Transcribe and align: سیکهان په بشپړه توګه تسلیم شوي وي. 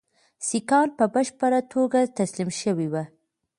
سیکهان 0.47 0.89
په 0.97 1.05
بشپړه 1.13 1.59
توګه 1.73 1.99
تسلیم 2.19 2.49
شوي 2.61 2.87
وي. 2.93 3.03